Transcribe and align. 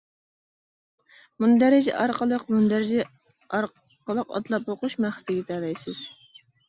مۇندەرىجە 1.43 1.93
ئارقىلىق 2.03 2.47
مۇندەرىجە 2.55 3.05
ئارقىلىق 3.59 4.35
ئاتلاپ 4.39 4.73
ئوقۇش 4.75 4.97
مەقسىتىگە 5.07 5.41
يېتەلەيسىز. 5.43 6.01